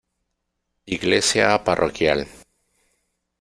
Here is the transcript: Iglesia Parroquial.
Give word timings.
Iglesia 0.95 1.63
Parroquial. 1.63 2.25